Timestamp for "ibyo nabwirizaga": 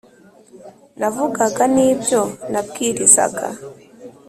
1.89-3.47